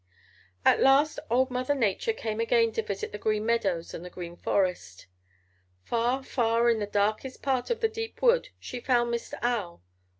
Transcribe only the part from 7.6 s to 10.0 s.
of the deep wood she found Mr. Owl.